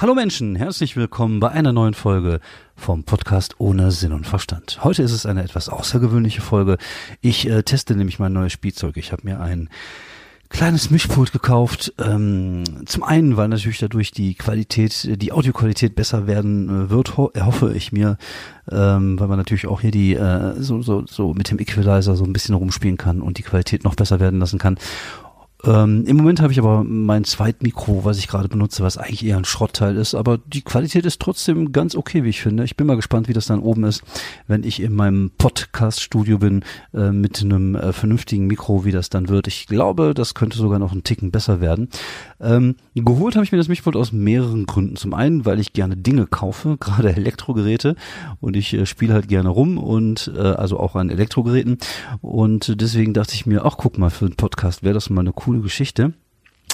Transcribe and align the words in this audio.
Hallo 0.00 0.14
Menschen, 0.14 0.56
herzlich 0.56 0.96
willkommen 0.96 1.40
bei 1.40 1.50
einer 1.50 1.72
neuen 1.72 1.92
Folge 1.92 2.40
vom 2.74 3.04
Podcast 3.04 3.56
ohne 3.58 3.90
Sinn 3.90 4.14
und 4.14 4.26
Verstand. 4.26 4.78
Heute 4.82 5.02
ist 5.02 5.12
es 5.12 5.26
eine 5.26 5.42
etwas 5.42 5.68
außergewöhnliche 5.68 6.40
Folge. 6.40 6.78
Ich 7.20 7.46
äh, 7.46 7.62
teste 7.64 7.94
nämlich 7.94 8.18
mein 8.18 8.32
neues 8.32 8.50
Spielzeug. 8.50 8.96
Ich 8.96 9.12
habe 9.12 9.24
mir 9.24 9.40
ein 9.40 9.68
kleines 10.48 10.90
Mischpult 10.90 11.32
gekauft. 11.32 11.92
Ähm, 11.98 12.64
zum 12.86 13.02
einen, 13.02 13.36
weil 13.36 13.48
natürlich 13.48 13.76
dadurch 13.76 14.10
die 14.10 14.36
Qualität, 14.36 15.20
die 15.20 15.32
Audioqualität 15.32 15.94
besser 15.96 16.26
werden 16.26 16.86
äh, 16.86 16.88
wird, 16.88 17.18
ho 17.18 17.30
erhoffe 17.34 17.74
ich 17.74 17.92
mir, 17.92 18.16
ähm, 18.72 19.20
weil 19.20 19.28
man 19.28 19.36
natürlich 19.36 19.66
auch 19.66 19.82
hier 19.82 19.90
die 19.90 20.14
äh, 20.14 20.54
so, 20.62 20.80
so, 20.80 21.04
so 21.04 21.34
mit 21.34 21.50
dem 21.50 21.58
Equalizer 21.58 22.16
so 22.16 22.24
ein 22.24 22.32
bisschen 22.32 22.54
rumspielen 22.54 22.96
kann 22.96 23.20
und 23.20 23.36
die 23.36 23.42
Qualität 23.42 23.84
noch 23.84 23.96
besser 23.96 24.18
werden 24.18 24.40
lassen 24.40 24.58
kann. 24.58 24.78
Ähm, 25.64 26.04
Im 26.06 26.16
Moment 26.16 26.40
habe 26.40 26.52
ich 26.52 26.58
aber 26.58 26.84
mein 26.84 27.24
Zweitmikro, 27.24 28.04
was 28.04 28.18
ich 28.18 28.28
gerade 28.28 28.48
benutze, 28.48 28.82
was 28.82 28.96
eigentlich 28.96 29.24
eher 29.24 29.36
ein 29.36 29.44
Schrottteil 29.44 29.96
ist, 29.96 30.14
aber 30.14 30.38
die 30.38 30.62
Qualität 30.62 31.04
ist 31.04 31.20
trotzdem 31.20 31.72
ganz 31.72 31.94
okay, 31.94 32.24
wie 32.24 32.30
ich 32.30 32.40
finde. 32.40 32.64
Ich 32.64 32.76
bin 32.76 32.86
mal 32.86 32.96
gespannt, 32.96 33.28
wie 33.28 33.34
das 33.34 33.46
dann 33.46 33.60
oben 33.60 33.84
ist, 33.84 34.02
wenn 34.46 34.64
ich 34.64 34.80
in 34.80 34.94
meinem 34.94 35.32
Podcast-Studio 35.36 36.38
bin 36.38 36.64
äh, 36.94 37.10
mit 37.10 37.42
einem 37.42 37.74
äh, 37.74 37.92
vernünftigen 37.92 38.46
Mikro, 38.46 38.84
wie 38.84 38.92
das 38.92 39.10
dann 39.10 39.28
wird. 39.28 39.48
Ich 39.48 39.66
glaube, 39.66 40.14
das 40.14 40.34
könnte 40.34 40.56
sogar 40.56 40.78
noch 40.78 40.92
einen 40.92 41.04
Ticken 41.04 41.30
besser 41.30 41.60
werden. 41.60 41.88
Ähm, 42.40 42.76
geholt 42.94 43.34
habe 43.34 43.44
ich 43.44 43.52
mir 43.52 43.58
das 43.58 43.68
Mischpult 43.68 43.96
aus 43.96 44.12
mehreren 44.12 44.64
Gründen. 44.64 44.96
Zum 44.96 45.12
einen, 45.12 45.44
weil 45.44 45.60
ich 45.60 45.74
gerne 45.74 45.96
Dinge 45.96 46.26
kaufe, 46.26 46.76
gerade 46.80 47.14
Elektrogeräte 47.14 47.96
und 48.40 48.56
ich 48.56 48.72
äh, 48.72 48.86
spiele 48.86 49.12
halt 49.12 49.28
gerne 49.28 49.50
rum 49.50 49.76
und 49.76 50.32
äh, 50.34 50.40
also 50.40 50.80
auch 50.80 50.96
an 50.96 51.10
Elektrogeräten 51.10 51.78
und 52.22 52.80
deswegen 52.80 53.12
dachte 53.12 53.34
ich 53.34 53.44
mir, 53.44 53.66
ach 53.66 53.76
guck 53.76 53.98
mal, 53.98 54.10
für 54.10 54.24
einen 54.24 54.36
Podcast 54.36 54.82
wäre 54.82 54.94
das 54.94 55.10
mal 55.10 55.20
eine 55.20 55.32
coole 55.32 55.49
coole 55.50 55.62
Geschichte. 55.62 56.12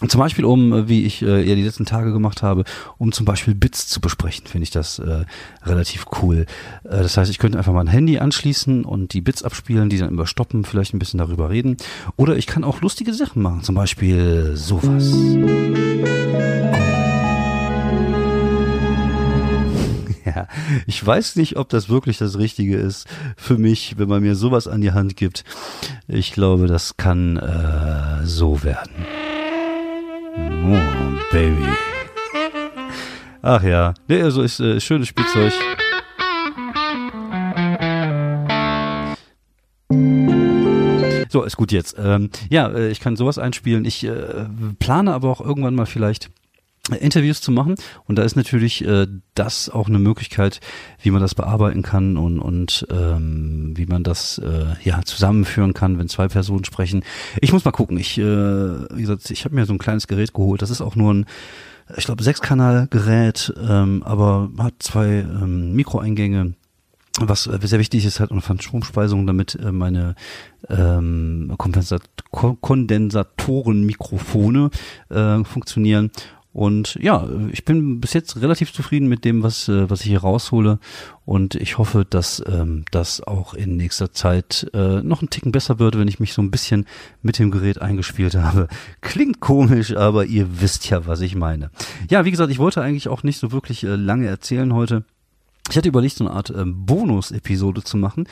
Zum 0.07 0.21
Beispiel, 0.21 0.45
um, 0.45 0.91
wie 0.91 1.07
ich 1.07 1.23
äh, 1.23 1.43
ja 1.43 1.55
die 1.55 1.63
letzten 1.63 1.87
Tage 1.87 2.13
gemacht 2.13 2.43
habe, 2.43 2.65
um 2.99 3.13
zum 3.13 3.25
Beispiel 3.25 3.55
Bits 3.55 3.89
zu 3.89 4.03
besprechen, 4.03 4.47
finde 4.47 4.65
ich 4.65 4.71
das 4.71 4.99
äh, 4.99 5.25
relativ 5.65 6.05
cool. 6.21 6.45
Äh, 6.85 6.99
das 6.99 7.17
heißt, 7.17 7.31
ich 7.31 7.39
könnte 7.39 7.57
einfach 7.57 7.73
mal 7.73 7.81
ein 7.81 7.87
Handy 7.87 8.19
anschließen 8.19 8.85
und 8.85 9.15
die 9.15 9.23
Bits 9.23 9.43
abspielen, 9.43 9.89
die 9.89 9.97
dann 9.97 10.11
überstoppen, 10.11 10.67
vielleicht 10.67 10.93
ein 10.93 10.99
bisschen 10.99 11.17
darüber 11.17 11.49
reden. 11.49 11.79
Oder 12.17 12.37
ich 12.37 12.47
kann 12.47 12.63
auch 12.63 12.83
lustige 12.83 13.15
Sachen 13.15 13.41
machen, 13.41 13.63
zum 13.63 13.75
Beispiel 13.75 14.55
sowas. 14.55 15.15
Ich 20.87 21.05
weiß 21.05 21.37
nicht, 21.37 21.57
ob 21.57 21.69
das 21.69 21.89
wirklich 21.89 22.19
das 22.19 22.39
Richtige 22.39 22.77
ist 22.77 23.07
für 23.37 23.59
mich, 23.59 23.99
wenn 23.99 24.09
man 24.09 24.23
mir 24.23 24.35
sowas 24.35 24.69
an 24.69 24.81
die 24.81 24.93
Hand 24.93 25.17
gibt. 25.17 25.45
Ich 26.09 26.33
glaube, 26.33 26.67
das 26.67 26.97
kann 26.97 27.37
äh, 27.37 28.27
so 28.27 28.63
werden. 28.63 29.07
Oh, 30.39 31.33
Baby. 31.33 31.67
Ach 33.43 33.63
ja, 33.63 33.95
nee, 34.09 34.21
also 34.21 34.43
ist 34.43 34.61
äh, 34.61 34.81
schönes 34.81 35.09
Spielzeug. 35.09 35.53
So, 41.29 41.43
ist 41.43 41.57
gut 41.57 41.71
jetzt. 41.71 41.97
Ähm, 41.99 42.31
ja, 42.51 42.69
äh, 42.69 42.89
ich 42.89 43.01
kann 43.01 43.17
sowas 43.17 43.39
einspielen. 43.39 43.85
Ich 43.85 44.05
äh, 44.05 44.47
plane 44.79 45.13
aber 45.13 45.31
auch 45.31 45.41
irgendwann 45.41 45.75
mal 45.75 45.87
vielleicht 45.87 46.31
Interviews 46.95 47.41
zu 47.41 47.51
machen. 47.51 47.75
Und 48.05 48.17
da 48.17 48.23
ist 48.23 48.37
natürlich 48.37 48.85
äh, 48.85 49.07
das 49.35 49.69
auch 49.69 49.89
eine 49.89 49.99
Möglichkeit, 49.99 50.61
wie 51.03 51.11
man 51.11 51.21
das 51.21 51.35
bearbeiten 51.35 51.83
kann 51.83 52.17
und, 52.17 52.39
und 52.39 52.87
ähm, 52.91 53.73
wie 53.77 53.87
man 53.87 54.05
das 54.05 54.39
äh, 54.39 54.75
ja 54.83 55.03
zusammenführen 55.03 55.75
kann, 55.75 55.99
wenn 55.99 56.09
zwei 56.09 56.29
Personen 56.29 56.65
sprechen. 56.65 57.03
Ich 57.41 57.53
muss 57.53 57.65
mal 57.65 57.73
gucken. 57.73 57.99
Ich, 57.99 58.19
äh, 58.19 58.23
wie 58.23 59.03
gesagt, 59.03 59.31
ich 59.31 59.45
habe 59.45 59.55
mir 59.55 59.67
so 59.67 59.73
ein 59.73 59.79
kleines 59.79 60.07
Gerät 60.07 60.33
geholt. 60.33 60.63
Das 60.63 60.71
ist 60.71 60.81
auch 60.81 60.95
nur 60.95 61.13
ein, 61.13 61.27
ich 61.97 62.05
glaube, 62.05 62.23
Sechskanalgerät, 62.23 63.53
ähm, 63.61 64.03
aber 64.05 64.51
hat 64.59 64.75
zwei 64.81 65.07
ähm, 65.07 65.75
Mikroeingänge 65.75 66.55
was 67.19 67.45
sehr 67.45 67.79
wichtig 67.79 68.05
ist, 68.05 68.21
halt 68.21 68.31
eine 68.31 68.43
Phantomspeisung, 68.43 69.27
damit 69.27 69.55
äh, 69.55 69.73
meine 69.73 70.17
ähm, 70.69 71.51
Kondensatorenmikrofone 72.61 74.71
äh, 75.09 75.43
funktionieren 75.45 76.11
und 76.57 76.99
ja, 77.03 77.29
ich 77.53 77.67
bin 77.67 78.01
bis 78.01 78.15
jetzt 78.15 78.41
relativ 78.41 78.73
zufrieden 78.73 79.11
mit 79.11 79.27
dem, 79.27 79.43
was, 79.43 79.69
äh, 79.69 79.91
was 79.91 80.01
ich 80.01 80.07
hier 80.07 80.21
raushole. 80.21 80.79
Und 81.27 81.55
ich 81.55 81.77
hoffe, 81.77 82.07
dass 82.09 82.43
ähm, 82.47 82.87
das 82.91 83.21
auch 83.21 83.53
in 83.53 83.77
nächster 83.77 84.11
Zeit 84.11 84.67
äh, 84.73 85.03
noch 85.03 85.21
ein 85.21 85.29
Ticken 85.29 85.53
besser 85.53 85.79
wird, 85.79 85.99
wenn 85.99 86.09
ich 86.09 86.19
mich 86.19 86.33
so 86.33 86.41
ein 86.41 86.51
bisschen 86.51 86.87
mit 87.21 87.39
dem 87.39 87.51
Gerät 87.51 87.83
eingespielt 87.83 88.37
habe. 88.37 88.69
Klingt 89.03 89.41
komisch, 89.41 89.95
aber 89.95 90.25
ihr 90.25 90.63
wisst 90.63 90.89
ja, 90.89 91.07
was 91.07 91.21
ich 91.21 91.35
meine. 91.35 91.71
Ja, 92.09 92.25
wie 92.25 92.31
gesagt, 92.31 92.51
ich 92.51 92.59
wollte 92.59 92.81
eigentlich 92.81 93.09
auch 93.09 93.23
nicht 93.23 93.39
so 93.39 93.53
wirklich 93.53 93.85
äh, 93.85 93.95
lange 93.95 94.27
erzählen 94.27 94.73
heute. 94.73 95.05
Ich 95.69 95.77
hatte 95.77 95.89
überlegt, 95.89 96.17
so 96.17 96.25
eine 96.27 96.35
Art 96.35 96.49
ähm, 96.49 96.87
Bonus-Episode 96.87 97.85
zu 97.85 97.99
machen. 97.99 98.27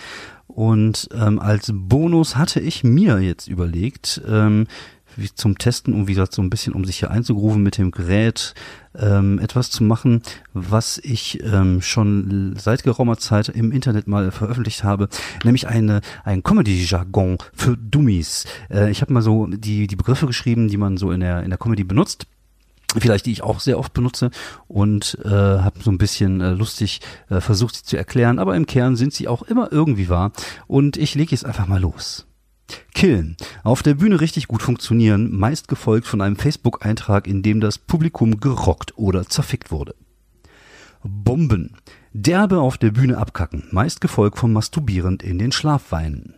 Und 0.47 1.11
ähm, 1.13 1.39
als 1.39 1.71
Bonus 1.75 2.37
hatte 2.37 2.61
ich 2.61 2.85
mir 2.85 3.19
jetzt 3.19 3.49
überlegt, 3.49 4.23
ähm, 4.27 4.67
wie 5.17 5.33
zum 5.35 5.59
Testen, 5.59 5.95
um 5.95 6.09
wie 6.09 6.15
gesagt 6.15 6.35
so 6.35 6.43
ein 6.43 6.51
bisschen, 6.51 6.73
um 6.73 6.85
sich 6.85 6.99
hier 6.99 7.11
einzugrufen 7.11 7.63
mit 7.63 7.79
dem 7.79 7.91
Gerät, 7.91 8.55
ähm, 8.97 9.39
etwas 9.39 9.71
zu 9.71 9.83
machen, 9.83 10.23
was 10.53 10.99
ich 10.99 11.43
ähm, 11.43 11.83
schon 11.83 12.55
seit 12.57 12.85
geraumer 12.85 13.19
Zeit 13.19 13.49
im 13.49 13.73
Internet 13.73 14.07
mal 14.07 14.31
veröffentlicht 14.31 14.85
habe, 14.85 15.09
nämlich 15.45 15.67
eine 15.69 16.01
ein 16.25 16.43
Comedy-Jargon 16.43 17.39
für 17.53 17.77
Dummies. 17.77 18.47
Äh, 18.71 18.91
ich 18.91 19.01
habe 19.01 19.13
mal 19.13 19.23
so 19.23 19.47
die 19.47 19.87
die 19.87 19.97
Begriffe 19.97 20.27
geschrieben, 20.27 20.69
die 20.69 20.77
man 20.77 20.97
so 20.97 21.11
in 21.11 21.21
der 21.21 21.43
in 21.43 21.51
der 21.51 21.59
Comedy 21.59 21.85
benutzt 21.85 22.27
vielleicht 22.97 23.27
die 23.27 23.33
ich 23.33 23.43
auch 23.43 23.61
sehr 23.61 23.79
oft 23.79 23.93
benutze 23.93 24.31
und 24.69 25.19
äh, 25.25 25.29
habe 25.29 25.81
so 25.83 25.91
ein 25.91 25.99
bisschen 25.99 26.41
äh, 26.41 26.51
lustig 26.51 27.01
äh, 27.29 27.41
versucht 27.41 27.77
sie 27.77 27.83
zu 27.83 27.97
erklären, 27.97 28.39
aber 28.39 28.57
im 28.57 28.67
Kern 28.67 28.97
sind 28.97 29.13
sie 29.13 29.29
auch 29.29 29.43
immer 29.43 29.73
irgendwie 29.73 30.09
wahr 30.09 30.33
und 30.67 30.97
ich 30.97 31.15
lege 31.15 31.33
jetzt 31.33 31.45
einfach 31.45 31.67
mal 31.67 31.81
los. 31.81 32.27
Killen. 32.95 33.37
Auf 33.63 33.83
der 33.83 33.95
Bühne 33.95 34.21
richtig 34.21 34.49
gut 34.49 34.63
funktionieren, 34.63 35.37
meist 35.37 35.69
gefolgt 35.69 36.07
von 36.07 36.21
einem 36.21 36.37
Facebook-Eintrag, 36.37 37.27
in 37.27 37.43
dem 37.43 37.61
das 37.61 37.79
Publikum 37.79 38.41
gerockt 38.41 38.97
oder 38.97 39.27
zerfickt 39.27 39.71
wurde. 39.71 39.95
Bomben. 41.03 41.77
Derbe 42.13 42.61
auf 42.61 42.79
der 42.79 42.93
Bühne 42.93 43.19
abkacken, 43.19 43.65
meist 43.71 44.01
gefolgt 44.01 44.39
vom 44.39 44.53
Masturbierend 44.53 45.23
in 45.23 45.39
den 45.39 45.53
Schlaf 45.53 45.91
weinen. 45.93 46.35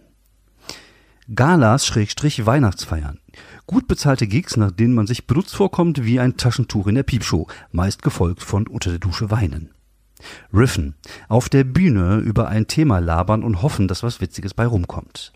Galas 1.35 1.87
Schrägstrich 1.87 2.47
Weihnachtsfeiern. 2.47 3.19
Gut 3.67 3.89
bezahlte 3.89 4.27
Gigs, 4.27 4.57
nach 4.57 4.71
denen 4.71 4.95
man 4.95 5.07
sich 5.07 5.27
benutzt 5.27 5.57
vorkommt 5.57 6.05
wie 6.05 6.21
ein 6.21 6.37
Taschentuch 6.37 6.87
in 6.87 6.95
der 6.95 7.03
Piepshow, 7.03 7.49
meist 7.73 8.03
gefolgt 8.03 8.43
von 8.43 8.67
unter 8.67 8.91
der 8.91 9.01
Dusche 9.01 9.31
weinen. 9.31 9.71
Riffen. 10.53 10.95
Auf 11.29 11.49
der 11.49 11.65
Bühne 11.65 12.19
über 12.19 12.49
ein 12.49 12.69
Thema 12.69 13.01
labern 13.01 13.43
und 13.43 13.63
hoffen, 13.63 13.89
dass 13.89 14.03
was 14.03 14.21
Witziges 14.21 14.55
bei 14.55 14.67
rumkommt. 14.67 15.33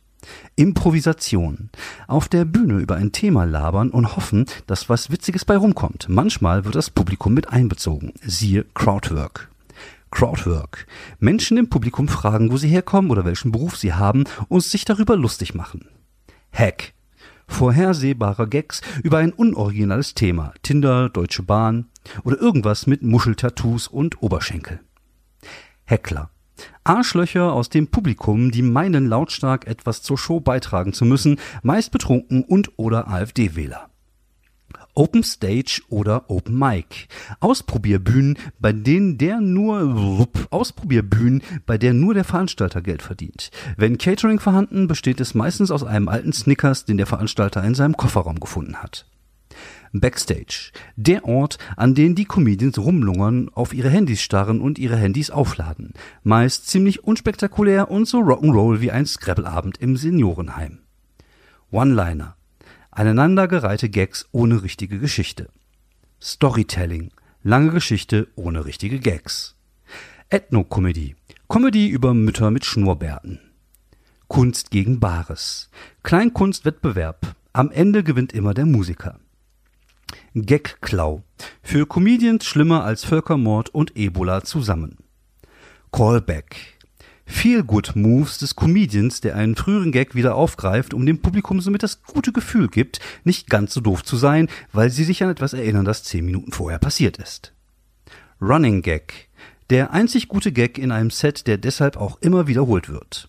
Improvisation. 0.57 1.71
Auf 2.07 2.29
der 2.29 2.45
Bühne 2.45 2.79
über 2.79 2.97
ein 2.97 3.13
Thema 3.13 3.45
labern 3.45 3.91
und 3.91 4.17
hoffen, 4.17 4.47
dass 4.67 4.89
was 4.89 5.11
Witziges 5.11 5.45
bei 5.45 5.57
rumkommt. 5.57 6.09
Manchmal 6.09 6.65
wird 6.65 6.75
das 6.75 6.91
Publikum 6.91 7.35
mit 7.35 7.49
einbezogen. 7.51 8.13
Siehe 8.23 8.65
Crowdwork. 8.75 9.51
Crowdwork. 10.11 10.87
Menschen 11.19 11.57
im 11.57 11.69
Publikum 11.69 12.09
fragen, 12.09 12.51
wo 12.51 12.57
sie 12.57 12.69
herkommen 12.69 13.11
oder 13.11 13.25
welchen 13.25 13.53
Beruf 13.53 13.77
sie 13.77 13.95
haben 13.95 14.25
und 14.49 14.63
sich 14.63 14.85
darüber 14.85 15.17
lustig 15.17 15.55
machen. 15.55 15.87
Hack. 16.53 16.93
Vorhersehbare 17.47 18.49
Gags 18.49 18.81
über 19.03 19.19
ein 19.19 19.33
unoriginales 19.33 20.15
Thema. 20.15 20.55
Tinder, 20.63 21.09
Deutsche 21.09 21.43
Bahn 21.43 21.87
oder 22.23 22.41
irgendwas 22.41 22.87
mit 22.87 23.03
Muscheltattoos 23.03 23.89
und 23.89 24.23
Oberschenkel. 24.23 24.81
Heckler. 25.85 26.31
Arschlöcher 26.85 27.53
aus 27.53 27.69
dem 27.69 27.89
Publikum, 27.89 28.51
die 28.51 28.63
meinen 28.63 29.09
lautstark 29.09 29.67
etwas 29.67 30.03
zur 30.03 30.19
Show 30.19 30.41
beitragen 30.41 30.93
zu 30.93 31.05
müssen, 31.05 31.39
meist 31.63 31.93
betrunken 31.93 32.43
und 32.45 32.73
oder 32.77 33.09
AfD-Wähler. 33.09 33.91
Open 34.95 35.23
Stage 35.23 35.83
oder 35.89 36.29
Open 36.29 36.59
Mic. 36.59 37.09
Ausprobierbühnen, 37.39 38.37
bei 38.59 38.73
denen 38.73 39.19
der 39.19 39.41
nur 39.41 40.29
Ausprobierbühnen, 40.51 41.43
bei 41.65 41.79
der 41.79 41.95
nur 41.95 42.15
der 42.15 42.25
Veranstalter 42.25 42.83
Geld 42.83 43.03
verdient. 43.03 43.51
Wenn 43.77 43.99
Catering 43.99 44.41
vorhanden, 44.41 44.89
besteht 44.89 45.21
es 45.21 45.35
meistens 45.35 45.71
aus 45.71 45.85
einem 45.85 46.09
alten 46.09 46.33
Snickers, 46.33 46.85
den 46.85 46.97
der 46.97 47.07
Veranstalter 47.07 47.63
in 47.63 47.75
seinem 47.75 47.97
Kofferraum 47.97 48.41
gefunden 48.41 48.77
hat. 48.77 49.07
Backstage. 49.93 50.73
Der 50.97 51.25
Ort, 51.25 51.59
an 51.77 51.95
dem 51.95 52.15
die 52.15 52.25
Comedians 52.25 52.79
rumlungern, 52.79 53.51
auf 53.53 53.75
ihre 53.75 53.91
Handys 53.91 54.23
starren 54.23 54.61
und 54.61 54.79
ihre 54.79 54.97
Handys 54.97 55.31
aufladen. 55.31 55.95
Meist 56.23 56.69
ziemlich 56.69 57.05
unspektakulär 57.05 57.91
und 57.91 58.07
so 58.07 58.19
Rock'n'Roll 58.21 58.81
wie 58.81 58.93
ein 58.93 59.07
Scrabble-Abend 59.07 59.79
im 59.79 59.97
Seniorenheim. 59.97 60.81
One-Liner. 61.71 62.37
Aneinandergereihte 62.91 63.89
Gags 63.89 64.29
ohne 64.33 64.63
richtige 64.63 64.99
Geschichte. 64.99 65.49
Storytelling. 66.21 67.13
Lange 67.43 67.71
Geschichte 67.71 68.29
ohne 68.37 68.65
richtige 68.65 68.99
Gags. 69.01 69.57
Ethno-Comedy. 70.29 71.17
Comedy 71.49 71.89
über 71.89 72.15
Mütter 72.15 72.51
mit 72.51 72.65
Schnurrbärten. 72.65 73.41
Kunst 74.29 74.71
gegen 74.71 75.01
Bares. 75.01 75.71
Kleinkunstwettbewerb. 76.05 77.35
Am 77.53 77.73
Ende 77.73 78.05
gewinnt 78.05 78.33
immer 78.33 78.55
der 78.55 78.67
Musiker. 78.67 79.19
Gagklau. 80.35 81.25
Für 81.63 81.87
Comedians 81.87 82.45
schlimmer 82.45 82.85
als 82.85 83.05
Völkermord 83.05 83.71
und 83.71 83.97
Ebola 83.97 84.45
zusammen. 84.45 84.99
Callback. 85.91 86.79
Feel 87.27 87.65
Good 87.65 87.97
Moves 87.97 88.39
des 88.39 88.55
Comedians, 88.55 89.21
der 89.21 89.37
einen 89.37 89.57
früheren 89.57 89.93
Gag 89.93 90.15
wieder 90.15 90.35
aufgreift, 90.35 90.95
um 90.95 91.07
dem 91.07 91.21
Publikum 91.21 91.61
somit 91.61 91.83
das 91.83 92.03
gute 92.03 92.33
Gefühl 92.33 92.69
gibt, 92.69 93.01
nicht 93.25 93.49
ganz 93.49 93.75
so 93.75 93.81
doof 93.81 94.05
zu 94.05 94.17
sein, 94.17 94.49
weil 94.73 94.91
sie 94.91 95.05
sich 95.05 95.23
an 95.23 95.31
etwas 95.31 95.53
erinnern, 95.53 95.85
das 95.85 96.05
zehn 96.05 96.25
Minuten 96.25 96.53
vorher 96.53 96.79
passiert 96.79 97.17
ist. 97.17 97.53
Running 98.41 98.83
Gag. 98.83 99.29
Der 99.71 99.93
einzig 99.93 100.29
gute 100.29 100.53
Gag 100.53 100.79
in 100.79 100.93
einem 100.93 101.11
Set, 101.11 101.47
der 101.47 101.59
deshalb 101.59 101.97
auch 101.97 102.21
immer 102.21 102.47
wiederholt 102.47 102.89
wird. 102.89 103.29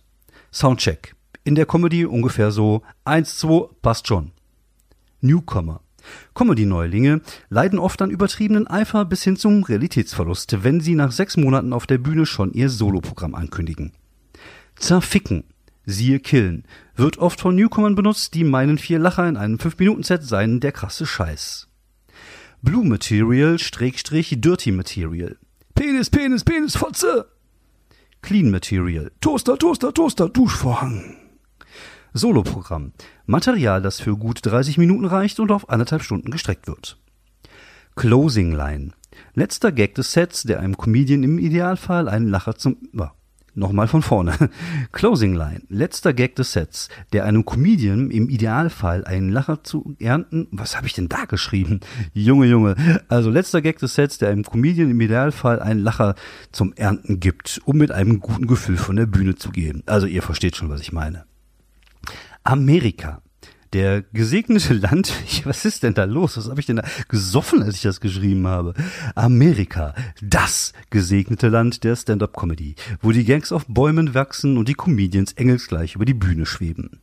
Soundcheck. 0.52 1.16
In 1.44 1.56
der 1.56 1.66
Comedy 1.66 2.06
ungefähr 2.06 2.52
so 2.52 2.84
eins, 3.06 3.38
zwei, 3.38 3.68
passt 3.82 4.08
schon. 4.08 4.32
Newcomer. 5.22 5.82
Comedy-Neulinge 6.34 7.22
leiden 7.50 7.80
oft 7.80 8.02
an 8.02 8.10
übertriebenen 8.10 8.68
Eifer 8.68 9.06
bis 9.06 9.24
hin 9.24 9.36
zum 9.36 9.64
Realitätsverlust, 9.64 10.64
wenn 10.64 10.82
sie 10.82 10.96
nach 10.96 11.12
sechs 11.12 11.38
Monaten 11.38 11.74
auf 11.74 11.88
der 11.88 11.98
Bühne 11.98 12.26
schon 12.26 12.54
ihr 12.54 12.70
Soloprogramm 12.70 13.36
ankündigen. 13.36 13.92
Zerficken, 14.76 15.44
siehe 15.86 16.20
Killen, 16.20 16.66
wird 16.96 17.18
oft 17.18 17.42
von 17.42 17.56
Newcomern 17.56 17.96
benutzt, 17.96 18.34
die 18.34 18.44
meinen 18.44 18.78
vier 18.78 19.00
Lacher 19.00 19.28
in 19.28 19.38
einem 19.38 19.58
5-Minuten-Set 19.58 20.24
seien 20.24 20.60
der 20.60 20.72
krasse 20.72 21.06
Scheiß. 21.06 21.68
Blue 22.62 22.86
Material, 22.86 23.58
Schrägstrich, 23.58 24.40
Dirty 24.40 24.72
Material. 24.72 25.38
Penis, 25.74 26.10
Penis, 26.10 26.44
Penis, 26.44 26.76
Fotze! 26.76 27.28
Clean 28.22 28.52
Material. 28.52 29.12
Toaster, 29.20 29.58
Toaster, 29.58 29.94
Toaster, 29.94 30.30
Duschvorhang. 30.30 31.21
Soloprogramm. 32.14 32.94
Material, 33.26 33.82
das 33.82 34.02
für 34.02 34.18
gut 34.18 34.40
30 34.44 34.78
Minuten 34.78 35.06
reicht 35.06 35.40
und 35.40 35.52
auf 35.52 35.70
anderthalb 35.70 36.04
Stunden 36.04 36.32
gestreckt 36.32 36.68
wird. 36.68 36.98
Closing 37.96 38.52
Line. 38.52 38.92
Letzter 39.34 39.72
Gag 39.72 39.96
des 39.96 40.12
Sets, 40.14 40.44
der 40.44 40.60
einem 40.60 40.78
Comedian 40.78 41.24
im 41.24 41.40
Idealfall 41.40 42.08
einen 42.10 42.28
Lacher 42.28 42.56
zum... 42.56 42.78
Nochmal 43.54 43.90
von 43.90 44.02
vorne. 44.02 44.34
Closing 44.94 45.36
Line. 45.36 45.62
Letzter 45.68 46.14
Gag 46.14 46.38
des 46.38 46.54
Sets, 46.54 46.88
der 47.12 47.26
einem 47.26 47.44
Comedian 47.44 48.10
im 48.10 48.30
Idealfall 48.30 49.04
einen 49.04 49.30
Lacher 49.30 49.62
zu 49.64 49.94
ernten. 50.00 50.48
Was 50.52 50.78
habe 50.78 50.88
ich 50.88 50.94
denn 50.94 51.10
da 51.10 51.26
geschrieben? 51.26 51.82
Junge, 52.14 52.46
Junge. 52.46 52.76
Also 53.10 53.30
letzter 53.30 53.62
Gag 53.62 53.80
des 53.80 53.96
Sets, 53.96 54.20
der 54.20 54.30
einem 54.30 54.44
Comedian 54.44 54.90
im 54.90 55.02
Idealfall 55.02 55.62
einen 55.62 55.82
Lacher 55.82 56.16
zum 56.54 56.72
Ernten 56.74 57.20
gibt, 57.20 57.60
um 57.66 57.78
mit 57.78 57.92
einem 57.92 58.22
guten 58.22 58.48
Gefühl 58.48 58.78
von 58.78 58.96
der 58.96 59.06
Bühne 59.06 59.36
zu 59.36 59.52
gehen. 59.52 59.84
Also 59.86 60.08
ihr 60.08 60.22
versteht 60.22 60.56
schon, 60.56 60.70
was 60.70 60.80
ich 60.80 60.94
meine. 60.94 61.26
Amerika. 62.44 63.22
Der 63.74 64.02
gesegnete 64.02 64.74
Land, 64.74 65.14
was 65.46 65.64
ist 65.64 65.84
denn 65.84 65.94
da 65.94 66.04
los? 66.04 66.38
Was 66.38 66.50
habe 66.50 66.60
ich 66.60 66.66
denn 66.66 66.78
da 66.78 66.84
gesoffen, 67.08 67.64
als 67.64 67.76
ich 67.76 67.82
das 67.84 68.02
geschrieben 68.02 68.48
habe? 68.48 68.74
Amerika, 69.16 69.94
das 70.22 70.74
gesegnete 70.90 71.48
Land 71.48 71.84
der 71.84 71.96
Stand-up-Comedy, 71.96 72.76
wo 73.02 73.12
die 73.12 73.26
Gangs 73.26 73.52
auf 73.52 73.66
Bäumen 73.68 74.14
wachsen 74.14 74.58
und 74.58 74.68
die 74.68 74.74
Comedians 74.74 75.34
engelsgleich 75.34 75.96
über 75.96 76.06
die 76.06 76.14
Bühne 76.14 76.46
schweben. 76.46 77.00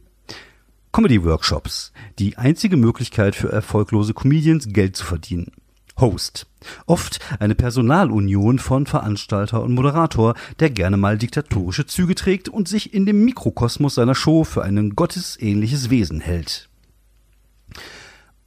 Comedy-Workshops, 0.92 1.92
die 2.18 2.36
einzige 2.36 2.76
Möglichkeit 2.76 3.36
für 3.36 3.52
erfolglose 3.52 4.14
Comedians 4.14 4.68
Geld 4.68 4.96
zu 4.96 5.04
verdienen. 5.04 5.52
Host. 6.00 6.46
Oft 6.86 7.20
eine 7.38 7.54
Personalunion 7.54 8.58
von 8.58 8.86
Veranstalter 8.86 9.62
und 9.62 9.74
Moderator, 9.74 10.34
der 10.60 10.70
gerne 10.70 10.96
mal 10.96 11.18
diktatorische 11.18 11.86
Züge 11.86 12.14
trägt 12.14 12.48
und 12.48 12.68
sich 12.68 12.94
in 12.94 13.06
dem 13.06 13.24
Mikrokosmos 13.24 13.94
seiner 13.94 14.14
Show 14.14 14.44
für 14.44 14.62
ein 14.62 14.90
gottesähnliches 14.90 15.90
Wesen 15.90 16.20
hält. 16.20 16.68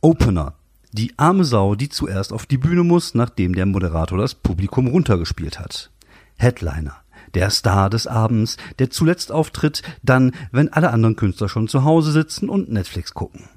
Opener. 0.01 0.55
Die 0.93 1.17
arme 1.17 1.45
Sau, 1.45 1.75
die 1.75 1.87
zuerst 1.87 2.33
auf 2.33 2.45
die 2.45 2.57
Bühne 2.57 2.83
muss, 2.83 3.15
nachdem 3.15 3.55
der 3.55 3.65
Moderator 3.65 4.17
das 4.17 4.35
Publikum 4.35 4.87
runtergespielt 4.87 5.57
hat. 5.57 5.89
Headliner. 6.37 6.97
Der 7.33 7.49
Star 7.49 7.89
des 7.89 8.07
Abends, 8.07 8.57
der 8.79 8.89
zuletzt 8.89 9.31
auftritt, 9.31 9.83
dann, 10.03 10.33
wenn 10.51 10.73
alle 10.73 10.91
anderen 10.91 11.15
Künstler 11.15 11.47
schon 11.47 11.69
zu 11.69 11.85
Hause 11.85 12.11
sitzen 12.11 12.49
und 12.49 12.69
Netflix 12.69 13.13
gucken. 13.13 13.47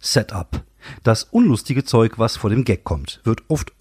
Setup. 0.00 0.64
Das 1.02 1.24
unlustige 1.24 1.84
Zeug, 1.84 2.18
was 2.18 2.36
vor 2.36 2.50
dem 2.50 2.64
Gag 2.64 2.84
kommt, 2.84 3.20
wird 3.24 3.42
oft 3.48 3.72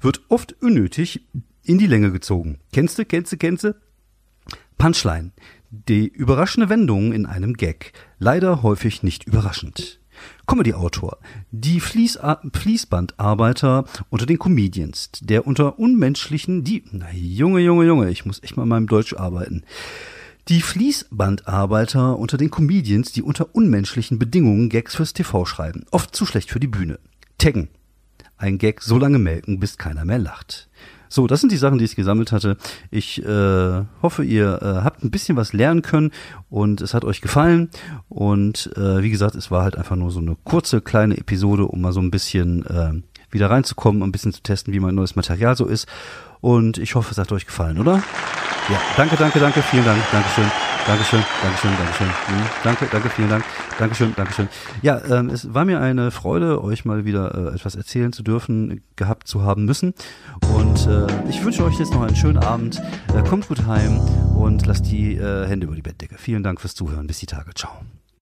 wird 0.00 0.20
oft 0.28 0.62
unnötig 0.62 1.26
in 1.64 1.78
die 1.78 1.86
Länge 1.86 2.12
gezogen. 2.12 2.60
Kennst 2.72 2.98
du, 2.98 3.04
kennst 3.04 3.32
du, 3.32 3.36
kennst 3.38 3.64
du? 3.64 3.74
Punchline. 4.78 5.32
Die 5.70 6.06
überraschende 6.06 6.68
Wendung 6.68 7.12
in 7.12 7.26
einem 7.26 7.54
Gag. 7.54 7.92
Leider 8.18 8.62
häufig 8.62 9.02
nicht 9.02 9.24
überraschend. 9.24 9.98
Comedy-Autor. 10.46 11.18
Die 11.50 11.80
Fließ 11.80 12.20
Fließbandarbeiter 12.52 13.84
unter 14.10 14.26
den 14.26 14.38
Comedians. 14.38 15.10
Der 15.20 15.46
unter 15.46 15.78
unmenschlichen, 15.78 16.64
die, 16.64 16.84
na 16.92 17.10
Junge, 17.12 17.60
Junge, 17.60 17.84
Junge, 17.84 18.10
ich 18.10 18.24
muss 18.24 18.42
echt 18.42 18.56
mal 18.56 18.62
in 18.62 18.68
meinem 18.68 18.86
Deutsch 18.86 19.14
arbeiten. 19.14 19.64
Die 20.48 20.62
Fließbandarbeiter 20.62 22.16
unter 22.16 22.36
den 22.36 22.52
Comedians, 22.52 23.10
die 23.10 23.22
unter 23.22 23.56
unmenschlichen 23.56 24.20
Bedingungen 24.20 24.68
Gags 24.68 24.94
fürs 24.94 25.12
TV 25.12 25.44
schreiben. 25.44 25.84
Oft 25.90 26.14
zu 26.14 26.24
schlecht 26.24 26.52
für 26.52 26.60
die 26.60 26.68
Bühne. 26.68 27.00
Taggen. 27.36 27.68
Ein 28.36 28.58
Gag 28.58 28.80
so 28.80 28.96
lange 28.96 29.18
melken, 29.18 29.58
bis 29.58 29.76
keiner 29.76 30.04
mehr 30.04 30.20
lacht. 30.20 30.68
So, 31.08 31.26
das 31.26 31.40
sind 31.40 31.50
die 31.50 31.56
Sachen, 31.56 31.78
die 31.78 31.84
ich 31.84 31.96
gesammelt 31.96 32.30
hatte. 32.30 32.58
Ich 32.92 33.24
äh, 33.24 33.82
hoffe, 34.02 34.22
ihr 34.22 34.62
äh, 34.62 34.84
habt 34.84 35.02
ein 35.02 35.10
bisschen 35.10 35.36
was 35.36 35.52
lernen 35.52 35.82
können 35.82 36.12
und 36.48 36.80
es 36.80 36.94
hat 36.94 37.04
euch 37.04 37.20
gefallen. 37.20 37.68
Und 38.08 38.70
äh, 38.76 39.02
wie 39.02 39.10
gesagt, 39.10 39.34
es 39.34 39.50
war 39.50 39.64
halt 39.64 39.76
einfach 39.76 39.96
nur 39.96 40.12
so 40.12 40.20
eine 40.20 40.36
kurze, 40.44 40.80
kleine 40.80 41.16
Episode, 41.16 41.66
um 41.66 41.80
mal 41.80 41.92
so 41.92 42.00
ein 42.00 42.12
bisschen 42.12 42.64
äh, 42.66 42.92
wieder 43.36 43.50
reinzukommen, 43.50 44.02
ein 44.02 44.12
bisschen 44.12 44.32
zu 44.32 44.42
testen, 44.42 44.74
wie 44.74 44.80
mein 44.80 44.94
neues 44.94 45.14
Material 45.14 45.56
so 45.56 45.66
ist. 45.66 45.86
Und 46.40 46.78
ich 46.78 46.94
hoffe, 46.94 47.12
es 47.12 47.18
hat 47.18 47.30
euch 47.32 47.46
gefallen, 47.46 47.78
oder? 47.78 48.02
Ja, 48.68 48.80
danke, 48.96 49.16
danke, 49.16 49.38
danke, 49.38 49.62
vielen 49.62 49.84
Dank, 49.84 50.02
Dankeschön, 50.10 50.50
Dankeschön, 50.86 51.22
Dankeschön, 51.42 51.70
Dankeschön, 51.78 52.06
mhm, 52.06 52.42
danke, 52.64 52.88
danke, 52.90 53.08
vielen 53.10 53.28
Dank, 53.28 53.44
Dankeschön, 53.78 54.14
Dankeschön. 54.16 54.48
Ja, 54.82 55.00
ähm, 55.08 55.30
es 55.30 55.54
war 55.54 55.64
mir 55.64 55.80
eine 55.80 56.10
Freude, 56.10 56.62
euch 56.64 56.84
mal 56.84 57.04
wieder 57.04 57.52
äh, 57.52 57.54
etwas 57.54 57.76
erzählen 57.76 58.12
zu 58.12 58.24
dürfen, 58.24 58.82
gehabt 58.96 59.28
zu 59.28 59.42
haben 59.42 59.66
müssen. 59.66 59.94
Und 60.52 60.86
äh, 60.88 61.06
ich 61.28 61.44
wünsche 61.44 61.64
euch 61.64 61.78
jetzt 61.78 61.92
noch 61.92 62.02
einen 62.02 62.16
schönen 62.16 62.38
Abend. 62.38 62.82
Äh, 63.14 63.22
kommt 63.22 63.46
gut 63.46 63.66
heim 63.66 64.00
und 64.36 64.66
lasst 64.66 64.86
die 64.86 65.14
äh, 65.14 65.46
Hände 65.46 65.66
über 65.66 65.76
die 65.76 65.82
Bettdecke. 65.82 66.16
Vielen 66.18 66.42
Dank 66.42 66.60
fürs 66.60 66.74
Zuhören. 66.74 67.06
Bis 67.06 67.20
die 67.20 67.26
Tage. 67.26 67.54
Ciao. 67.54 67.70